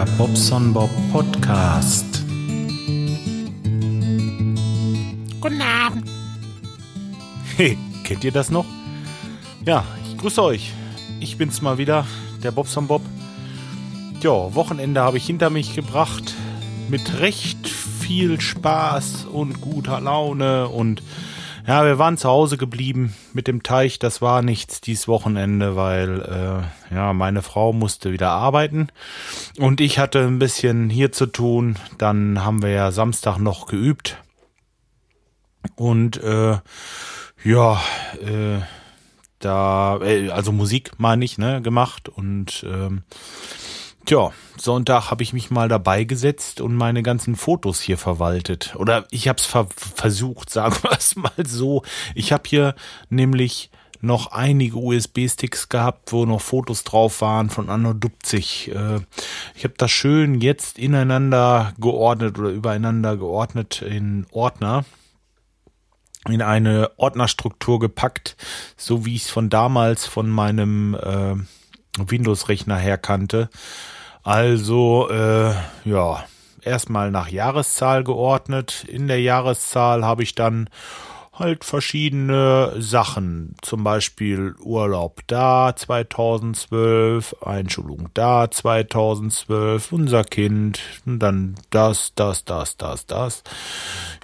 Der 0.00 0.06
Bobson 0.12 0.72
Bob 0.72 0.88
Podcast. 1.12 2.24
Guten 5.42 5.60
Abend. 5.60 6.08
Hey, 7.58 7.76
kennt 8.02 8.24
ihr 8.24 8.32
das 8.32 8.50
noch? 8.50 8.64
Ja, 9.66 9.84
ich 10.06 10.16
grüße 10.16 10.42
euch. 10.42 10.72
Ich 11.20 11.36
bin's 11.36 11.60
mal 11.60 11.76
wieder, 11.76 12.06
der 12.42 12.50
Bobson 12.50 12.86
Bob. 12.86 13.02
Ja, 14.22 14.54
Wochenende 14.54 15.02
habe 15.02 15.18
ich 15.18 15.26
hinter 15.26 15.50
mich 15.50 15.74
gebracht 15.74 16.32
mit 16.88 17.20
recht 17.20 17.68
viel 17.68 18.40
Spaß 18.40 19.26
und 19.30 19.60
guter 19.60 20.00
Laune 20.00 20.68
und 20.68 21.02
ja, 21.70 21.84
wir 21.84 22.00
waren 22.00 22.18
zu 22.18 22.28
Hause 22.28 22.56
geblieben 22.56 23.14
mit 23.32 23.46
dem 23.46 23.62
Teich. 23.62 24.00
Das 24.00 24.20
war 24.20 24.42
nichts 24.42 24.80
dies 24.80 25.06
Wochenende, 25.06 25.76
weil 25.76 26.20
äh, 26.90 26.92
ja 26.92 27.12
meine 27.12 27.42
Frau 27.42 27.72
musste 27.72 28.10
wieder 28.10 28.30
arbeiten 28.30 28.88
und 29.56 29.80
ich 29.80 30.00
hatte 30.00 30.18
ein 30.26 30.40
bisschen 30.40 30.90
hier 30.90 31.12
zu 31.12 31.26
tun. 31.26 31.76
Dann 31.96 32.44
haben 32.44 32.60
wir 32.62 32.70
ja 32.70 32.90
Samstag 32.90 33.38
noch 33.38 33.66
geübt 33.66 34.16
und 35.76 36.20
äh, 36.24 36.58
ja, 37.44 37.80
äh, 38.20 38.58
da 39.38 40.00
äh, 40.02 40.30
also 40.30 40.50
Musik 40.50 40.90
meine 40.98 41.24
ich 41.24 41.38
ne 41.38 41.62
gemacht 41.62 42.08
und 42.08 42.66
ähm, 42.68 43.04
Tja, 44.06 44.32
Sonntag 44.56 45.10
habe 45.10 45.22
ich 45.22 45.32
mich 45.32 45.50
mal 45.50 45.68
dabei 45.68 46.04
gesetzt 46.04 46.60
und 46.60 46.74
meine 46.74 47.02
ganzen 47.02 47.36
Fotos 47.36 47.80
hier 47.80 47.98
verwaltet. 47.98 48.74
Oder 48.76 49.06
ich 49.10 49.28
habe 49.28 49.38
es 49.38 49.46
ver 49.46 49.68
versucht, 49.76 50.50
sagen 50.50 50.76
wir 50.82 50.92
es 50.92 51.16
mal 51.16 51.32
so. 51.46 51.82
Ich 52.14 52.32
habe 52.32 52.42
hier 52.46 52.74
nämlich 53.08 53.70
noch 54.02 54.32
einige 54.32 54.76
USB-Sticks 54.76 55.68
gehabt, 55.68 56.12
wo 56.12 56.24
noch 56.24 56.40
Fotos 56.40 56.84
drauf 56.84 57.20
waren 57.20 57.50
von 57.50 57.68
Anno 57.68 57.92
Dupzig. 57.92 58.70
Äh, 58.74 59.00
ich 59.54 59.64
habe 59.64 59.74
das 59.76 59.90
schön 59.90 60.40
jetzt 60.40 60.78
ineinander 60.78 61.74
geordnet 61.78 62.38
oder 62.38 62.48
übereinander 62.48 63.16
geordnet 63.16 63.82
in 63.82 64.26
Ordner 64.30 64.84
in 66.28 66.42
eine 66.42 66.90
Ordnerstruktur 66.96 67.78
gepackt, 67.78 68.36
so 68.76 69.06
wie 69.06 69.14
ich 69.14 69.22
es 69.22 69.30
von 69.30 69.48
damals 69.48 70.06
von 70.06 70.28
meinem 70.28 70.94
äh, 70.94 71.34
Windows-Rechner 71.98 72.76
her 72.76 72.98
kannte. 72.98 73.48
Also, 74.22 75.08
äh, 75.10 75.54
ja, 75.84 76.24
erstmal 76.62 77.10
nach 77.10 77.28
Jahreszahl 77.28 78.04
geordnet. 78.04 78.84
In 78.88 79.08
der 79.08 79.20
Jahreszahl 79.20 80.04
habe 80.04 80.22
ich 80.22 80.34
dann 80.34 80.68
halt 81.40 81.64
verschiedene 81.64 82.74
Sachen, 82.78 83.54
zum 83.62 83.82
Beispiel 83.82 84.54
Urlaub 84.62 85.22
da 85.26 85.74
2012, 85.74 87.34
Einschulung 87.42 88.10
da 88.12 88.50
2012, 88.50 89.90
unser 89.90 90.22
Kind, 90.22 90.80
und 91.06 91.18
dann 91.18 91.54
das, 91.70 92.12
das, 92.14 92.44
das, 92.44 92.76
das, 92.76 93.06
das. 93.06 93.42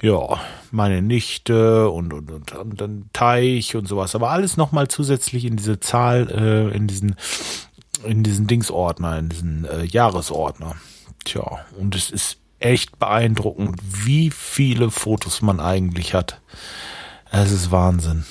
Ja, 0.03 0.39
meine 0.71 1.01
Nichte 1.01 1.89
und, 1.89 2.13
und, 2.13 2.31
und, 2.31 2.55
und 2.55 2.81
dann 2.81 3.09
Teich 3.15 3.75
und 3.75 3.89
sowas. 3.89 4.15
Aber 4.15 4.31
alles 4.31 4.59
nochmal 4.59 4.89
zusätzlich 4.89 5.47
in 5.47 5.57
diese 5.57 5.81
Zahl, 5.81 6.29
äh, 6.31 6.77
in 6.77 6.87
diesen 6.87 7.17
in 8.05 8.23
diesen 8.23 8.47
Dingsordner, 8.47 9.19
in 9.19 9.29
diesen 9.29 9.65
äh, 9.65 9.85
Jahresordner. 9.85 10.77
Tja, 11.25 11.61
und 11.79 11.95
es 11.95 12.11
ist 12.11 12.39
echt 12.59 12.99
beeindruckend, 12.99 13.81
wie 13.83 14.31
viele 14.31 14.91
Fotos 14.91 15.43
man 15.43 15.61
eigentlich 15.61 16.15
hat. 16.15 16.41
Es 17.31 17.51
ist 17.53 17.71
Wahnsinn. 17.71 18.25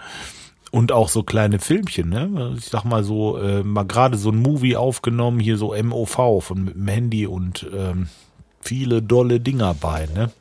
und 0.72 0.92
auch 0.92 1.10
so 1.10 1.24
kleine 1.24 1.60
Filmchen, 1.60 2.10
ne? 2.10 2.56
Ich 2.58 2.66
sag 2.66 2.84
mal 2.84 3.04
so, 3.04 3.38
äh, 3.38 3.64
mal 3.64 3.86
gerade 3.86 4.18
so 4.18 4.32
ein 4.32 4.38
Movie 4.38 4.76
aufgenommen, 4.76 5.40
hier 5.40 5.58
so 5.58 5.76
MOV 5.76 6.44
von 6.44 6.66
mit 6.66 6.76
dem 6.76 6.88
Handy 6.88 7.28
und 7.28 7.68
ähm, 7.76 8.08
viele 8.60 9.02
dolle 9.02 9.40
Dinger 9.40 9.74
bei, 9.74 10.08
ne? 10.08 10.32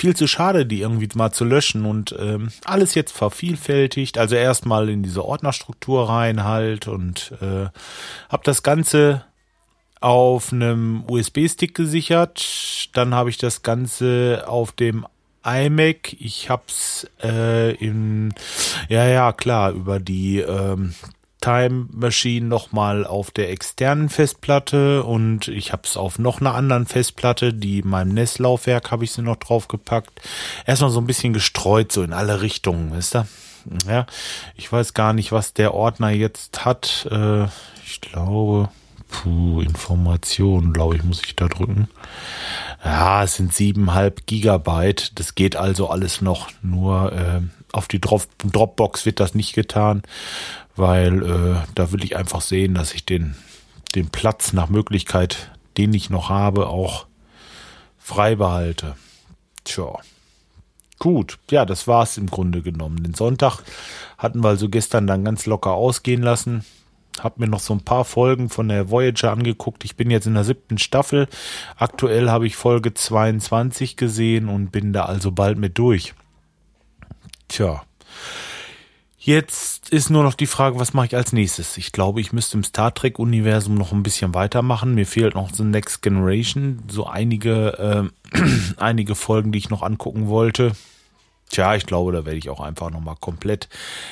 Viel 0.00 0.16
zu 0.16 0.26
schade, 0.26 0.64
die 0.64 0.80
irgendwie 0.80 1.08
mal 1.14 1.30
zu 1.30 1.44
löschen 1.44 1.84
und 1.84 2.14
ähm, 2.18 2.48
alles 2.64 2.94
jetzt 2.94 3.12
vervielfältigt. 3.12 4.16
Also 4.16 4.34
erstmal 4.34 4.88
in 4.88 5.02
diese 5.02 5.24
Ordnerstruktur 5.24 6.08
rein 6.08 6.44
halt 6.44 6.88
und 6.88 7.32
äh, 7.42 7.66
habe 8.30 8.42
das 8.44 8.62
Ganze 8.62 9.24
auf 10.00 10.54
einem 10.54 11.04
USB-Stick 11.06 11.74
gesichert. 11.74 12.88
Dann 12.94 13.14
habe 13.14 13.28
ich 13.28 13.36
das 13.36 13.60
Ganze 13.60 14.44
auf 14.46 14.72
dem 14.72 15.06
iMac. 15.44 16.14
Ich 16.18 16.48
hab's 16.48 17.06
äh, 17.22 17.74
in 17.74 18.32
ja 18.88 19.06
ja 19.06 19.32
klar 19.34 19.72
über 19.72 20.00
die 20.00 20.38
ähm, 20.38 20.94
Time 21.40 21.86
Machine 21.92 22.46
nochmal 22.46 23.06
auf 23.06 23.30
der 23.30 23.50
externen 23.50 24.08
Festplatte 24.08 25.04
und 25.04 25.48
ich 25.48 25.72
habe 25.72 25.82
es 25.84 25.96
auf 25.96 26.18
noch 26.18 26.40
einer 26.40 26.54
anderen 26.54 26.86
Festplatte, 26.86 27.54
die 27.54 27.82
meinem 27.82 28.12
NES-Laufwerk 28.14 28.90
habe 28.90 29.04
ich 29.04 29.12
sie 29.12 29.22
noch 29.22 29.36
draufgepackt. 29.36 30.20
Erstmal 30.66 30.90
so 30.90 31.00
ein 31.00 31.06
bisschen 31.06 31.32
gestreut, 31.32 31.92
so 31.92 32.02
in 32.02 32.12
alle 32.12 32.42
Richtungen, 32.42 32.92
wisst 32.92 33.16
ihr? 33.16 33.26
Ja, 33.86 34.06
ich 34.56 34.72
weiß 34.72 34.94
gar 34.94 35.12
nicht, 35.12 35.32
was 35.32 35.52
der 35.52 35.74
Ordner 35.74 36.10
jetzt 36.10 36.64
hat. 36.64 37.06
Äh, 37.10 37.44
ich 37.84 38.00
glaube, 38.00 38.70
puh, 39.10 39.60
Informationen, 39.60 40.72
glaube 40.72 40.96
ich, 40.96 41.02
muss 41.02 41.22
ich 41.24 41.36
da 41.36 41.48
drücken. 41.48 41.88
Ja, 42.84 43.24
es 43.24 43.36
sind 43.36 43.52
siebeneinhalb 43.52 44.26
Gigabyte. 44.26 45.18
Das 45.18 45.34
geht 45.34 45.56
also 45.56 45.90
alles 45.90 46.20
noch. 46.20 46.48
Nur 46.62 47.12
äh, 47.12 47.40
auf 47.72 47.88
die 47.88 48.00
Dropbox 48.00 49.06
wird 49.06 49.20
das 49.20 49.34
nicht 49.34 49.54
getan 49.54 50.02
weil 50.80 51.22
äh, 51.22 51.56
da 51.74 51.92
will 51.92 52.02
ich 52.02 52.16
einfach 52.16 52.40
sehen, 52.40 52.74
dass 52.74 52.94
ich 52.94 53.04
den, 53.04 53.36
den 53.94 54.08
Platz 54.08 54.52
nach 54.52 54.68
Möglichkeit, 54.68 55.50
den 55.76 55.92
ich 55.92 56.10
noch 56.10 56.28
habe, 56.30 56.68
auch 56.68 57.06
frei 57.98 58.34
behalte. 58.34 58.96
Tja. 59.64 59.98
Gut, 60.98 61.38
ja, 61.50 61.64
das 61.64 61.86
war's 61.86 62.18
im 62.18 62.26
Grunde 62.26 62.62
genommen. 62.62 63.02
Den 63.02 63.14
Sonntag 63.14 63.62
hatten 64.18 64.42
wir 64.42 64.48
also 64.48 64.68
gestern 64.68 65.06
dann 65.06 65.24
ganz 65.24 65.46
locker 65.46 65.72
ausgehen 65.72 66.22
lassen. 66.22 66.64
Hab 67.22 67.38
mir 67.38 67.48
noch 67.48 67.60
so 67.60 67.74
ein 67.74 67.84
paar 67.84 68.04
Folgen 68.04 68.48
von 68.48 68.68
der 68.68 68.90
Voyager 68.90 69.32
angeguckt. 69.32 69.84
Ich 69.84 69.96
bin 69.96 70.10
jetzt 70.10 70.26
in 70.26 70.34
der 70.34 70.44
siebten 70.44 70.78
Staffel. 70.78 71.28
Aktuell 71.76 72.30
habe 72.30 72.46
ich 72.46 72.56
Folge 72.56 72.94
22 72.94 73.96
gesehen 73.96 74.48
und 74.48 74.70
bin 74.70 74.92
da 74.92 75.04
also 75.04 75.32
bald 75.32 75.58
mit 75.58 75.78
durch. 75.78 76.14
Tja. 77.48 77.82
Jetzt 79.22 79.90
ist 79.90 80.08
nur 80.08 80.22
noch 80.22 80.32
die 80.32 80.46
Frage, 80.46 80.78
was 80.78 80.94
mache 80.94 81.06
ich 81.06 81.14
als 81.14 81.34
nächstes? 81.34 81.76
Ich 81.76 81.92
glaube, 81.92 82.22
ich 82.22 82.32
müsste 82.32 82.56
im 82.56 82.64
Star 82.64 82.94
Trek-Universum 82.94 83.74
noch 83.74 83.92
ein 83.92 84.02
bisschen 84.02 84.32
weitermachen. 84.32 84.94
Mir 84.94 85.06
fehlt 85.06 85.34
noch 85.34 85.52
so 85.52 85.62
Next 85.62 86.00
Generation, 86.00 86.82
so 86.88 87.06
einige, 87.06 88.10
äh, 88.34 88.38
einige 88.78 89.14
Folgen, 89.14 89.52
die 89.52 89.58
ich 89.58 89.68
noch 89.68 89.82
angucken 89.82 90.28
wollte. 90.28 90.72
Tja, 91.50 91.74
ich 91.74 91.84
glaube, 91.84 92.12
da 92.12 92.24
werde 92.24 92.38
ich 92.38 92.48
auch 92.48 92.60
einfach 92.60 92.90
nochmal 92.90 93.16
komplett. 93.20 93.68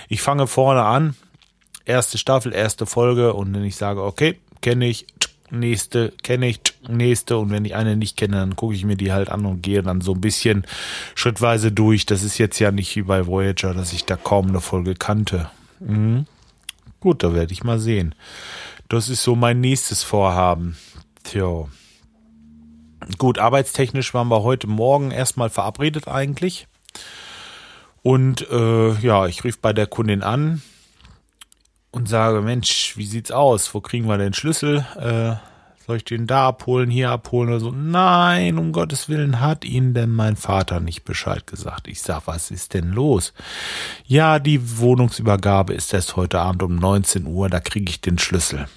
Ich 0.08 0.20
fange 0.20 0.46
vorne 0.46 0.82
an, 0.82 1.14
erste 1.88 2.18
Staffel, 2.18 2.52
erste 2.52 2.86
Folge 2.86 3.32
und 3.32 3.54
wenn 3.54 3.64
ich 3.64 3.76
sage, 3.76 4.02
okay, 4.02 4.38
kenne 4.60 4.86
ich, 4.86 5.06
nächste 5.50 6.12
kenne 6.22 6.48
ich, 6.48 6.60
nächste 6.88 7.38
und 7.38 7.50
wenn 7.50 7.64
ich 7.64 7.74
eine 7.74 7.96
nicht 7.96 8.16
kenne, 8.16 8.36
dann 8.36 8.56
gucke 8.56 8.74
ich 8.74 8.84
mir 8.84 8.96
die 8.96 9.12
halt 9.12 9.30
an 9.30 9.46
und 9.46 9.62
gehe 9.62 9.82
dann 9.82 10.00
so 10.00 10.12
ein 10.12 10.20
bisschen 10.20 10.66
schrittweise 11.14 11.72
durch. 11.72 12.06
Das 12.06 12.22
ist 12.22 12.38
jetzt 12.38 12.58
ja 12.58 12.70
nicht 12.70 12.94
wie 12.96 13.02
bei 13.02 13.26
Voyager, 13.26 13.74
dass 13.74 13.92
ich 13.92 14.04
da 14.04 14.16
kaum 14.16 14.48
eine 14.48 14.60
Folge 14.60 14.94
kannte. 14.94 15.50
Mhm. 15.80 16.26
Gut, 17.00 17.22
da 17.22 17.32
werde 17.32 17.52
ich 17.52 17.64
mal 17.64 17.78
sehen. 17.78 18.14
Das 18.88 19.08
ist 19.08 19.22
so 19.22 19.34
mein 19.34 19.60
nächstes 19.60 20.02
Vorhaben. 20.02 20.76
Tja. 21.24 21.66
Gut, 23.16 23.38
arbeitstechnisch 23.38 24.12
waren 24.12 24.28
wir 24.28 24.42
heute 24.42 24.66
Morgen 24.66 25.10
erstmal 25.10 25.50
verabredet 25.50 26.08
eigentlich. 26.08 26.66
Und 28.02 28.48
äh, 28.50 28.94
ja, 28.94 29.26
ich 29.26 29.44
rief 29.44 29.58
bei 29.60 29.72
der 29.72 29.86
Kundin 29.86 30.22
an 30.22 30.62
und 31.90 32.08
sage, 32.08 32.40
Mensch, 32.42 32.96
wie 32.96 33.06
sieht's 33.06 33.30
aus? 33.30 33.72
Wo 33.74 33.80
kriegen 33.80 34.08
wir 34.08 34.18
den 34.18 34.34
Schlüssel? 34.34 34.86
Äh, 34.96 35.36
soll 35.86 35.96
ich 35.96 36.04
den 36.04 36.26
da 36.26 36.48
abholen, 36.48 36.90
hier 36.90 37.10
abholen 37.10 37.48
oder 37.48 37.60
so? 37.60 37.70
Nein, 37.70 38.58
um 38.58 38.72
Gottes 38.72 39.08
Willen 39.08 39.40
hat 39.40 39.64
Ihnen 39.64 39.94
denn 39.94 40.10
mein 40.10 40.36
Vater 40.36 40.80
nicht 40.80 41.04
Bescheid 41.04 41.46
gesagt. 41.46 41.88
Ich 41.88 42.02
sag, 42.02 42.26
was 42.26 42.50
ist 42.50 42.74
denn 42.74 42.92
los? 42.92 43.32
Ja, 44.04 44.38
die 44.38 44.78
Wohnungsübergabe 44.78 45.72
ist 45.72 45.94
erst 45.94 46.16
heute 46.16 46.40
Abend 46.40 46.62
um 46.62 46.76
19 46.76 47.26
Uhr, 47.26 47.48
da 47.48 47.60
kriege 47.60 47.88
ich 47.88 48.02
den 48.02 48.18
Schlüssel. 48.18 48.68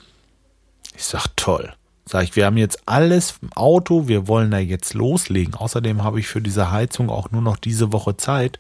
Ich 0.96 1.04
sag, 1.04 1.28
toll. 1.36 1.74
Sag 2.06 2.24
ich, 2.24 2.36
wir 2.36 2.48
haben 2.48 2.58
jetzt 2.58 2.82
alles 2.88 3.36
im 3.42 3.54
Auto, 3.54 4.08
wir 4.08 4.28
wollen 4.28 4.50
da 4.50 4.58
jetzt 4.58 4.96
loslegen. 4.96 5.54
Außerdem 5.54 6.04
habe 6.04 6.20
ich 6.20 6.28
für 6.28 6.42
diese 6.42 6.72
Heizung 6.72 7.10
auch 7.10 7.30
nur 7.32 7.44
noch 7.44 7.58
diese 7.58 7.94
Woche 7.94 8.18
Zeit, 8.18 8.60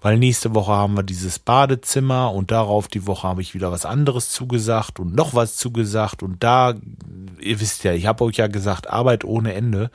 weil 0.00 0.16
nächste 0.16 0.54
Woche 0.54 0.72
haben 0.72 0.96
wir 0.96 1.02
dieses 1.02 1.40
Badezimmer 1.40 2.32
und 2.32 2.52
darauf 2.52 2.86
die 2.86 3.06
Woche 3.06 3.26
habe 3.26 3.42
ich 3.42 3.52
wieder 3.54 3.72
was 3.72 3.84
anderes 3.84 4.30
zugesagt 4.30 5.00
und 5.00 5.14
noch 5.14 5.34
was 5.34 5.56
zugesagt 5.56 6.22
und 6.22 6.42
da, 6.44 6.74
ihr 7.40 7.60
wisst 7.60 7.82
ja, 7.82 7.92
ich 7.92 8.06
habe 8.06 8.24
euch 8.24 8.36
ja 8.36 8.46
gesagt, 8.46 8.88
Arbeit 8.88 9.24
ohne 9.24 9.54
Ende. 9.54 9.90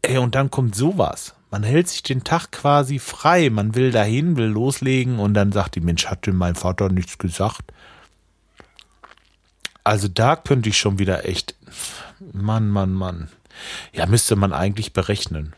Ey, 0.00 0.18
und 0.18 0.34
dann 0.34 0.50
kommt 0.50 0.74
sowas. 0.74 1.34
Man 1.50 1.62
hält 1.62 1.88
sich 1.88 2.02
den 2.02 2.24
Tag 2.24 2.52
quasi 2.52 2.98
frei, 2.98 3.50
man 3.50 3.74
will 3.74 3.90
dahin, 3.90 4.36
will 4.36 4.46
loslegen 4.46 5.18
und 5.18 5.34
dann 5.34 5.52
sagt 5.52 5.74
die 5.74 5.80
Mensch, 5.80 6.06
hat 6.06 6.26
denn 6.26 6.36
mein 6.36 6.54
Vater 6.54 6.88
nichts 6.88 7.18
gesagt? 7.18 7.72
Also 9.86 10.08
da 10.08 10.34
könnte 10.34 10.68
ich 10.68 10.78
schon 10.78 10.98
wieder 10.98 11.28
echt, 11.28 11.54
Mann, 12.32 12.70
Mann, 12.70 12.92
Mann. 12.92 13.28
Ja, 13.92 14.06
müsste 14.06 14.34
man 14.34 14.52
eigentlich 14.52 14.92
berechnen. 14.92 15.54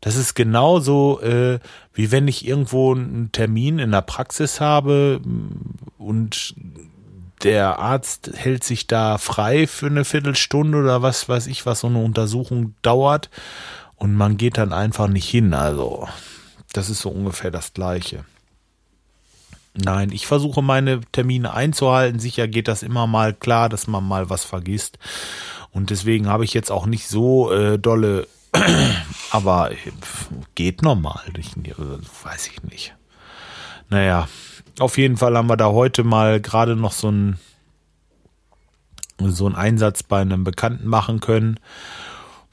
Das 0.00 0.16
ist 0.16 0.34
genauso, 0.34 1.20
äh, 1.20 1.60
wie 1.94 2.10
wenn 2.10 2.26
ich 2.26 2.44
irgendwo 2.44 2.92
einen 2.92 3.30
Termin 3.30 3.78
in 3.78 3.92
der 3.92 4.02
Praxis 4.02 4.60
habe 4.60 5.20
und 5.96 6.56
der 7.44 7.78
Arzt 7.78 8.32
hält 8.34 8.64
sich 8.64 8.88
da 8.88 9.16
frei 9.16 9.68
für 9.68 9.86
eine 9.86 10.04
Viertelstunde 10.04 10.78
oder 10.78 11.02
was 11.02 11.28
weiß 11.28 11.46
ich, 11.46 11.66
was 11.66 11.80
so 11.80 11.86
eine 11.86 12.02
Untersuchung 12.02 12.74
dauert 12.82 13.30
und 13.94 14.16
man 14.16 14.38
geht 14.38 14.58
dann 14.58 14.72
einfach 14.72 15.06
nicht 15.06 15.28
hin. 15.28 15.54
Also, 15.54 16.08
das 16.72 16.90
ist 16.90 16.98
so 16.98 17.10
ungefähr 17.10 17.52
das 17.52 17.74
Gleiche. 17.74 18.24
Nein, 19.76 20.10
ich 20.10 20.26
versuche 20.26 20.62
meine 20.62 21.00
Termine 21.12 21.52
einzuhalten. 21.52 22.18
Sicher 22.18 22.48
geht 22.48 22.68
das 22.68 22.82
immer 22.82 23.06
mal 23.06 23.34
klar, 23.34 23.68
dass 23.68 23.86
man 23.86 24.06
mal 24.06 24.30
was 24.30 24.44
vergisst. 24.44 24.98
Und 25.70 25.90
deswegen 25.90 26.28
habe 26.28 26.44
ich 26.44 26.54
jetzt 26.54 26.70
auch 26.70 26.86
nicht 26.86 27.06
so 27.06 27.52
äh, 27.52 27.78
dolle, 27.78 28.26
aber 29.30 29.70
geht 30.54 30.82
normal. 30.82 31.22
Ich, 31.36 31.52
weiß 31.56 32.46
ich 32.48 32.62
nicht. 32.62 32.94
Naja, 33.90 34.28
auf 34.78 34.96
jeden 34.96 35.16
Fall 35.16 35.36
haben 35.36 35.48
wir 35.48 35.56
da 35.56 35.66
heute 35.66 36.04
mal 36.04 36.40
gerade 36.40 36.76
noch 36.76 36.92
so 36.92 37.08
einen 37.08 37.38
so 39.18 39.46
einen 39.46 39.54
Einsatz 39.54 40.02
bei 40.02 40.20
einem 40.20 40.44
Bekannten 40.44 40.86
machen 40.88 41.20
können, 41.20 41.58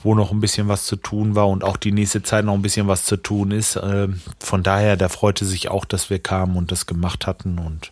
wo 0.03 0.15
noch 0.15 0.31
ein 0.31 0.39
bisschen 0.39 0.67
was 0.67 0.85
zu 0.85 0.95
tun 0.95 1.35
war 1.35 1.47
und 1.47 1.63
auch 1.63 1.77
die 1.77 1.91
nächste 1.91 2.21
Zeit 2.21 2.45
noch 2.45 2.53
ein 2.53 2.61
bisschen 2.61 2.87
was 2.87 3.05
zu 3.05 3.17
tun 3.17 3.51
ist. 3.51 3.77
Äh, 3.77 4.09
von 4.39 4.63
daher, 4.63 4.97
der 4.97 5.09
freute 5.09 5.45
sich 5.45 5.69
auch, 5.69 5.85
dass 5.85 6.09
wir 6.09 6.19
kamen 6.19 6.57
und 6.57 6.71
das 6.71 6.85
gemacht 6.85 7.25
hatten 7.25 7.57
und 7.57 7.91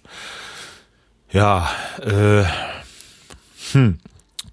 ja, 1.32 1.70
äh, 2.02 2.44
hm, 3.72 4.00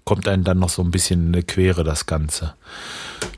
kommt 0.05 0.27
einem 0.27 0.43
dann 0.43 0.59
noch 0.59 0.69
so 0.69 0.81
ein 0.81 0.91
bisschen 0.91 1.27
in 1.27 1.35
eine 1.35 1.43
Quere 1.43 1.83
das 1.83 2.05
Ganze. 2.05 2.55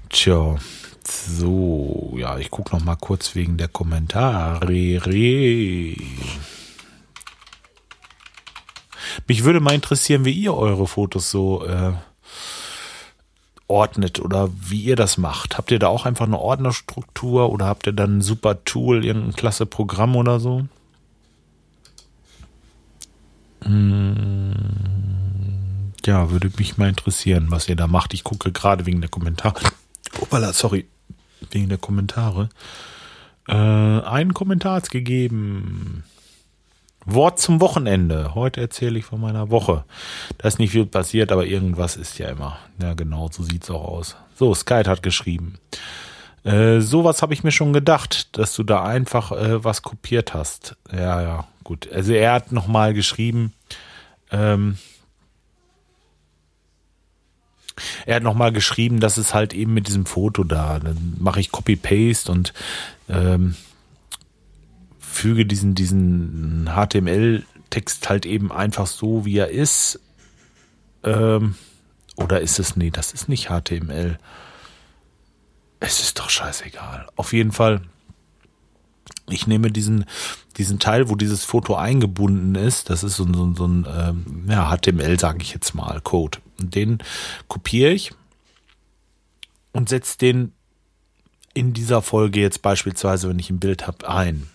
Tja. 0.09 0.55
So, 1.03 2.13
ja, 2.17 2.37
ich 2.37 2.51
gucke 2.51 2.75
noch 2.75 2.83
mal 2.83 2.95
kurz 2.95 3.33
wegen 3.33 3.57
der 3.57 3.67
Kommentare. 3.67 4.67
Mich 9.27 9.43
würde 9.43 9.59
mal 9.59 9.73
interessieren, 9.73 10.25
wie 10.25 10.31
ihr 10.31 10.53
eure 10.53 10.87
Fotos 10.87 11.31
so 11.31 11.65
äh, 11.65 11.93
ordnet 13.71 14.19
oder 14.19 14.49
wie 14.53 14.81
ihr 14.81 14.95
das 14.95 15.17
macht. 15.17 15.57
Habt 15.57 15.71
ihr 15.71 15.79
da 15.79 15.87
auch 15.87 16.05
einfach 16.05 16.25
eine 16.25 16.39
Ordnerstruktur 16.39 17.49
oder 17.49 17.65
habt 17.65 17.87
ihr 17.87 17.93
dann 17.93 18.17
ein 18.17 18.21
super 18.21 18.63
Tool, 18.63 19.03
irgendein 19.05 19.33
klasse 19.33 19.65
Programm 19.65 20.15
oder 20.15 20.39
so? 20.39 20.67
Hm, 23.63 24.53
ja, 26.05 26.29
würde 26.31 26.51
mich 26.57 26.77
mal 26.77 26.89
interessieren, 26.89 27.47
was 27.49 27.69
ihr 27.69 27.75
da 27.75 27.87
macht. 27.87 28.13
Ich 28.13 28.23
gucke 28.23 28.51
gerade 28.51 28.85
wegen 28.85 29.01
der 29.01 29.09
Kommentare. 29.09 29.61
Opala, 30.19 30.53
sorry 30.53 30.85
wegen 31.49 31.69
der 31.69 31.77
Kommentare. 31.77 32.49
Äh, 33.47 33.53
einen 33.53 34.33
Kommentar 34.33 34.75
hat's 34.75 34.89
gegeben. 34.89 36.03
Wort 37.05 37.39
zum 37.39 37.61
Wochenende. 37.61 38.35
Heute 38.35 38.61
erzähle 38.61 38.99
ich 38.99 39.05
von 39.05 39.19
meiner 39.19 39.49
Woche. 39.49 39.85
Da 40.37 40.47
ist 40.47 40.59
nicht 40.59 40.71
viel 40.71 40.85
passiert, 40.85 41.31
aber 41.31 41.45
irgendwas 41.45 41.95
ist 41.95 42.17
ja 42.19 42.29
immer. 42.29 42.57
Ja, 42.81 42.93
genau, 42.93 43.29
so 43.31 43.43
sieht's 43.43 43.69
auch 43.71 43.83
aus. 43.83 44.15
So, 44.35 44.53
Skype 44.53 44.89
hat 44.89 45.03
geschrieben. 45.03 45.55
Äh, 46.43 46.79
sowas 46.79 47.21
habe 47.21 47.33
ich 47.33 47.43
mir 47.43 47.51
schon 47.51 47.73
gedacht, 47.73 48.37
dass 48.37 48.55
du 48.55 48.63
da 48.63 48.83
einfach 48.83 49.31
äh, 49.31 49.63
was 49.63 49.81
kopiert 49.81 50.33
hast. 50.33 50.75
Ja, 50.91 51.21
ja, 51.21 51.47
gut. 51.63 51.91
Also 51.91 52.13
er 52.13 52.33
hat 52.33 52.51
nochmal 52.51 52.93
geschrieben, 52.93 53.53
ähm, 54.31 54.77
er 58.05 58.17
hat 58.17 58.23
nochmal 58.23 58.51
geschrieben, 58.51 58.99
dass 58.99 59.17
es 59.17 59.33
halt 59.33 59.53
eben 59.53 59.73
mit 59.73 59.87
diesem 59.87 60.05
Foto 60.05 60.43
da, 60.43 60.79
dann 60.79 61.15
mache 61.19 61.39
ich 61.39 61.51
Copy-Paste 61.51 62.31
und 62.31 62.53
ähm, 63.09 63.55
füge 65.11 65.45
diesen, 65.45 65.75
diesen 65.75 66.69
HTML-Text 66.73 68.09
halt 68.09 68.25
eben 68.25 68.51
einfach 68.51 68.87
so, 68.87 69.25
wie 69.25 69.37
er 69.37 69.49
ist. 69.49 69.99
Ähm, 71.03 71.55
oder 72.15 72.41
ist 72.41 72.59
es, 72.59 72.75
nee, 72.75 72.89
das 72.89 73.13
ist 73.13 73.29
nicht 73.29 73.49
HTML. 73.49 74.17
Es 75.79 75.99
ist 75.99 76.19
doch 76.19 76.29
scheißegal. 76.29 77.07
Auf 77.15 77.33
jeden 77.33 77.51
Fall, 77.51 77.81
ich 79.29 79.47
nehme 79.47 79.71
diesen, 79.71 80.05
diesen 80.57 80.79
Teil, 80.79 81.09
wo 81.09 81.15
dieses 81.15 81.43
Foto 81.43 81.75
eingebunden 81.75 82.55
ist, 82.55 82.89
das 82.89 83.03
ist 83.03 83.15
so, 83.15 83.25
so, 83.31 83.53
so 83.55 83.67
ein 83.67 83.87
ähm, 83.89 84.45
ja, 84.47 84.75
HTML, 84.75 85.19
sage 85.19 85.39
ich 85.41 85.53
jetzt 85.53 85.73
mal, 85.73 86.01
Code. 86.01 86.39
Den 86.59 86.99
kopiere 87.47 87.91
ich 87.91 88.11
und 89.71 89.89
setze 89.89 90.17
den 90.17 90.53
in 91.53 91.73
dieser 91.73 92.01
Folge 92.01 92.39
jetzt 92.39 92.61
beispielsweise, 92.61 93.29
wenn 93.29 93.39
ich 93.39 93.49
ein 93.49 93.59
Bild 93.59 93.87
habe, 93.87 94.07
ein. 94.07 94.47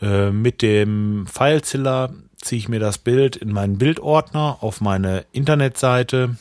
Äh, 0.00 0.30
mit 0.30 0.62
dem 0.62 1.26
FileZilla 1.26 2.10
ziehe 2.36 2.58
ich 2.58 2.68
mir 2.68 2.80
das 2.80 2.98
Bild 2.98 3.36
in 3.36 3.52
meinen 3.52 3.78
Bildordner 3.78 4.58
auf 4.60 4.80
meine 4.80 5.24
Internetseite. 5.32 6.36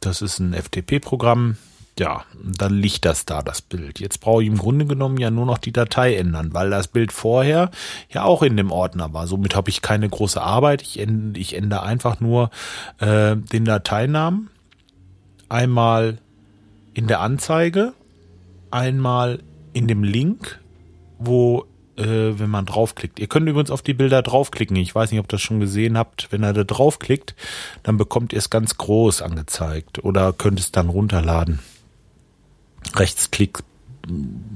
Das 0.00 0.22
ist 0.22 0.38
ein 0.38 0.54
FTP-Programm 0.54 1.56
ja, 2.00 2.24
dann 2.42 2.72
liegt 2.72 3.04
das 3.04 3.26
da, 3.26 3.42
das 3.42 3.60
Bild. 3.60 4.00
Jetzt 4.00 4.22
brauche 4.22 4.42
ich 4.42 4.48
im 4.48 4.56
Grunde 4.56 4.86
genommen 4.86 5.18
ja 5.18 5.30
nur 5.30 5.44
noch 5.44 5.58
die 5.58 5.70
Datei 5.70 6.16
ändern, 6.16 6.54
weil 6.54 6.70
das 6.70 6.88
Bild 6.88 7.12
vorher 7.12 7.70
ja 8.08 8.22
auch 8.22 8.42
in 8.42 8.56
dem 8.56 8.72
Ordner 8.72 9.12
war. 9.12 9.26
Somit 9.26 9.54
habe 9.54 9.68
ich 9.68 9.82
keine 9.82 10.08
große 10.08 10.40
Arbeit. 10.40 10.80
Ich, 10.80 10.98
ändere, 10.98 11.38
ich 11.38 11.54
ändere 11.54 11.82
einfach 11.82 12.18
nur 12.18 12.50
äh, 13.00 13.36
den 13.36 13.66
Dateinamen. 13.66 14.48
Einmal 15.50 16.16
in 16.94 17.06
der 17.06 17.20
Anzeige, 17.20 17.92
einmal 18.70 19.40
in 19.74 19.86
dem 19.86 20.02
Link, 20.02 20.58
wo 21.18 21.66
äh, 22.00 22.38
wenn 22.38 22.50
man 22.50 22.66
draufklickt. 22.66 23.18
Ihr 23.18 23.26
könnt 23.26 23.48
übrigens 23.48 23.70
auf 23.70 23.82
die 23.82 23.94
Bilder 23.94 24.22
draufklicken. 24.22 24.76
Ich 24.76 24.94
weiß 24.94 25.10
nicht, 25.10 25.20
ob 25.20 25.26
ihr 25.26 25.36
das 25.36 25.42
schon 25.42 25.60
gesehen 25.60 25.98
habt. 25.98 26.28
Wenn 26.30 26.42
ihr 26.42 26.52
da 26.52 26.64
draufklickt, 26.64 27.34
dann 27.82 27.96
bekommt 27.96 28.32
ihr 28.32 28.38
es 28.38 28.50
ganz 28.50 28.78
groß 28.78 29.22
angezeigt 29.22 30.02
oder 30.02 30.32
könnt 30.32 30.58
es 30.58 30.72
dann 30.72 30.88
runterladen. 30.88 31.60
Rechtsklick 32.96 33.58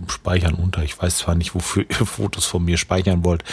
speichern 0.08 0.54
unter. 0.54 0.82
Ich 0.82 1.00
weiß 1.00 1.18
zwar 1.18 1.34
nicht, 1.34 1.54
wofür 1.54 1.84
ihr 1.88 2.06
Fotos 2.06 2.46
von 2.46 2.64
mir 2.64 2.76
speichern 2.76 3.25
wollt, 3.25 3.44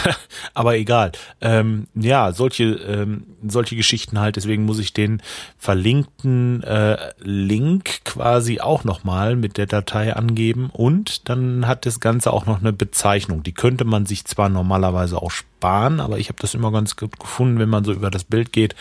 aber 0.54 0.76
egal. 0.76 1.12
Ähm, 1.40 1.86
ja, 1.94 2.32
solche 2.32 2.64
ähm, 2.64 3.24
solche 3.46 3.76
Geschichten 3.76 4.18
halt. 4.18 4.36
Deswegen 4.36 4.64
muss 4.64 4.78
ich 4.78 4.92
den 4.92 5.22
verlinkten 5.58 6.62
äh, 6.62 7.12
Link 7.20 8.04
quasi 8.04 8.60
auch 8.60 8.84
nochmal 8.84 9.36
mit 9.36 9.56
der 9.56 9.66
Datei 9.66 10.14
angeben 10.14 10.70
und 10.72 11.28
dann 11.28 11.66
hat 11.66 11.86
das 11.86 12.00
Ganze 12.00 12.32
auch 12.32 12.46
noch 12.46 12.60
eine 12.60 12.72
Bezeichnung. 12.72 13.42
Die 13.42 13.52
könnte 13.52 13.84
man 13.84 14.06
sich 14.06 14.24
zwar 14.24 14.48
normalerweise 14.48 15.20
auch 15.20 15.30
sparen, 15.30 16.00
aber 16.00 16.18
ich 16.18 16.28
habe 16.28 16.40
das 16.40 16.54
immer 16.54 16.72
ganz 16.72 16.96
gut 16.96 17.18
gefunden, 17.18 17.58
wenn 17.58 17.68
man 17.68 17.84
so 17.84 17.92
über 17.92 18.10
das 18.10 18.24
Bild 18.24 18.52
geht 18.52 18.74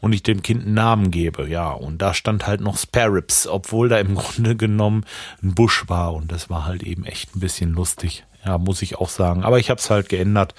und 0.00 0.12
ich 0.12 0.22
dem 0.22 0.42
Kind 0.42 0.64
einen 0.64 0.74
Namen 0.74 1.10
gebe. 1.10 1.48
Ja, 1.48 1.70
und 1.70 2.02
da 2.02 2.14
stand 2.14 2.46
halt 2.46 2.60
noch 2.60 2.76
Spare 2.76 3.22
obwohl 3.48 3.88
da 3.88 3.98
im 3.98 4.14
Grunde 4.14 4.56
genommen 4.56 5.04
ein 5.42 5.54
Busch 5.54 5.88
war 5.88 6.07
und 6.08 6.32
das 6.32 6.50
war 6.50 6.64
halt 6.64 6.82
eben 6.82 7.04
echt 7.04 7.34
ein 7.36 7.40
bisschen 7.40 7.72
lustig. 7.72 8.24
Ja, 8.44 8.58
muss 8.58 8.82
ich 8.82 8.96
auch 8.96 9.08
sagen. 9.08 9.44
Aber 9.44 9.58
ich 9.58 9.70
habe 9.70 9.80
es 9.80 9.90
halt 9.90 10.08
geändert 10.08 10.54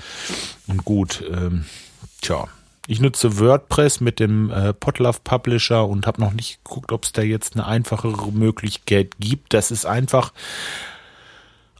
und 0.67 0.85
gut. 0.85 1.23
Ähm, 1.31 1.65
tja, 2.21 2.47
ich 2.87 2.99
nutze 2.99 3.39
WordPress 3.39 4.01
mit 4.01 4.19
dem 4.19 4.49
äh, 4.51 4.73
Potlove 4.73 5.19
Publisher 5.23 5.87
und 5.87 6.07
habe 6.07 6.19
noch 6.19 6.33
nicht 6.33 6.63
geguckt, 6.63 6.91
ob 6.91 7.03
es 7.03 7.11
da 7.11 7.21
jetzt 7.21 7.55
eine 7.55 7.65
einfachere 7.65 8.31
Möglichkeit 8.31 9.19
gibt. 9.19 9.53
Das 9.53 9.71
ist 9.71 9.85
einfach 9.85 10.33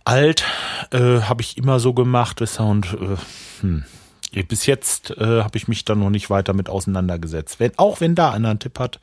alt, 0.06 0.44
äh, 0.92 1.22
habe 1.22 1.42
ich 1.42 1.58
immer 1.58 1.80
so 1.80 1.94
gemacht. 1.94 2.42
Und 2.60 2.94
äh, 2.94 3.18
hm, 3.62 3.86
bis 4.32 4.66
jetzt 4.66 5.12
äh, 5.18 5.42
habe 5.44 5.58
ich 5.58 5.68
mich 5.68 5.86
da 5.86 5.96
noch 5.96 6.10
nicht 6.10 6.30
weiter 6.30 6.54
mit 6.54 6.70
auseinandergesetzt. 6.70 7.60
Wenn, 7.60 7.78
auch 7.78 8.00
wenn 8.00 8.14
da 8.16 8.32
einer 8.32 8.50
einen 8.50 8.60
Tipp 8.60 8.78
hat, 8.78 9.00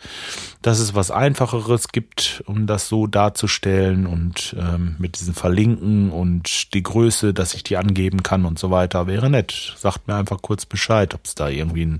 dass 0.62 0.78
es 0.78 0.94
was 0.94 1.10
Einfacheres 1.10 1.88
gibt, 1.88 2.42
um 2.46 2.66
das 2.66 2.88
so 2.88 3.06
darzustellen 3.06 4.06
und 4.06 4.54
ähm, 4.58 4.94
mit 4.98 5.18
diesen 5.18 5.34
Verlinken 5.34 6.10
und 6.10 6.74
die 6.74 6.82
Größe, 6.82 7.34
dass 7.34 7.54
ich 7.54 7.64
die 7.64 7.76
angeben 7.76 8.22
kann 8.22 8.44
und 8.44 8.58
so 8.58 8.70
weiter, 8.70 9.06
wäre 9.06 9.28
nett. 9.28 9.74
Sagt 9.76 10.06
mir 10.06 10.14
einfach 10.14 10.42
kurz 10.42 10.64
Bescheid, 10.64 11.12
ob 11.14 11.24
es 11.24 11.34
da 11.34 11.48
irgendwie 11.48 11.86
ein, 11.86 11.98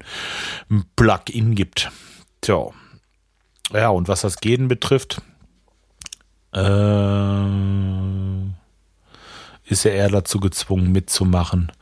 ein 0.70 0.84
Plugin 0.94 1.54
gibt. 1.54 1.90
Tja. 2.40 2.68
Ja, 3.72 3.88
und 3.88 4.06
was 4.06 4.20
das 4.20 4.36
Gehen 4.38 4.68
betrifft, 4.68 5.20
äh, 6.54 7.46
ist 9.64 9.84
er 9.84 9.92
eher 9.92 10.10
dazu 10.10 10.38
gezwungen 10.38 10.92
mitzumachen 10.92 11.72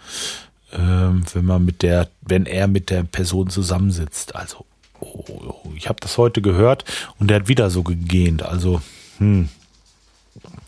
ähm, 0.74 1.24
wenn 1.32 1.44
man 1.44 1.64
mit 1.64 1.82
der, 1.82 2.08
wenn 2.20 2.46
er 2.46 2.66
mit 2.68 2.90
der 2.90 3.04
Person 3.04 3.48
zusammensitzt. 3.48 4.34
Also, 4.34 4.66
oh, 5.00 5.24
oh, 5.28 5.72
ich 5.76 5.88
habe 5.88 6.00
das 6.00 6.18
heute 6.18 6.42
gehört 6.42 6.84
und 7.18 7.28
der 7.28 7.40
hat 7.40 7.48
wieder 7.48 7.70
so 7.70 7.82
gegähnt. 7.82 8.42
Also, 8.42 8.82
hm, 9.18 9.48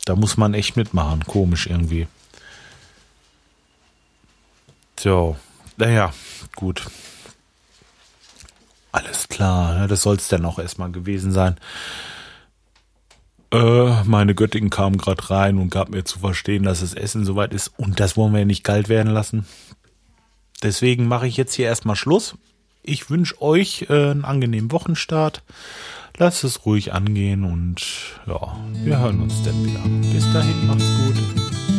da 0.04 0.14
muss 0.14 0.36
man 0.36 0.54
echt 0.54 0.76
mitmachen. 0.76 1.24
Komisch 1.24 1.66
irgendwie. 1.66 2.06
So, 4.98 5.36
naja, 5.76 6.12
gut. 6.54 6.86
Alles 8.92 9.28
klar, 9.28 9.76
ja, 9.76 9.86
das 9.86 10.02
soll 10.02 10.16
es 10.16 10.28
dann 10.28 10.44
auch 10.46 10.58
erstmal 10.58 10.90
gewesen 10.90 11.32
sein. 11.32 11.56
Äh, 13.52 14.04
meine 14.04 14.34
Göttin 14.34 14.70
kam 14.70 14.96
gerade 14.96 15.30
rein 15.30 15.58
und 15.58 15.70
gab 15.70 15.90
mir 15.90 16.04
zu 16.04 16.18
verstehen, 16.18 16.62
dass 16.62 16.80
das 16.80 16.94
Essen 16.94 17.24
soweit 17.24 17.52
ist. 17.52 17.72
Und 17.76 18.00
das 18.00 18.16
wollen 18.16 18.32
wir 18.32 18.40
ja 18.40 18.44
nicht 18.46 18.64
kalt 18.64 18.88
werden 18.88 19.12
lassen. 19.12 19.46
Deswegen 20.66 21.06
mache 21.06 21.28
ich 21.28 21.36
jetzt 21.36 21.54
hier 21.54 21.66
erstmal 21.66 21.94
Schluss. 21.94 22.34
Ich 22.82 23.08
wünsche 23.08 23.40
euch 23.40 23.86
äh, 23.88 24.10
einen 24.10 24.24
angenehmen 24.24 24.72
Wochenstart. 24.72 25.44
Lasst 26.18 26.42
es 26.42 26.66
ruhig 26.66 26.92
angehen 26.92 27.44
und 27.44 27.76
ja, 28.26 28.56
wir 28.82 28.98
hören 28.98 29.20
uns 29.20 29.40
dann 29.44 29.64
wieder. 29.64 29.78
Bis 30.12 30.32
dahin, 30.32 30.66
macht's 30.66 30.90
gut. 31.04 31.75